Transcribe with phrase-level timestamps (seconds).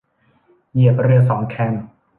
[0.73, 1.73] เหยียบเรือสองแคม